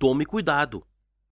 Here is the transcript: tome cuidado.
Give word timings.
tome 0.00 0.24
cuidado. 0.24 0.86